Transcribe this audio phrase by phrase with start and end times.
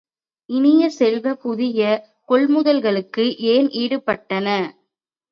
[0.49, 1.81] இனிய செல்வ, புதிய
[2.29, 3.11] கொள்முதல்களும்
[3.51, 4.47] ஏன் ஈட்டப்பட்டன?